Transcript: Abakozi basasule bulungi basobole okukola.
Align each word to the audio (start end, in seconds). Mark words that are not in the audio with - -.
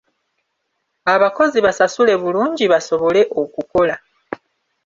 Abakozi 1.13 1.57
basasule 1.65 2.13
bulungi 2.21 2.65
basobole 2.73 3.21
okukola. 3.41 3.95